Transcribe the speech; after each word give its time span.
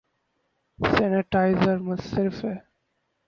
sanitizer 0.79 1.77
صرف 2.09 2.35
ہا 2.45 2.53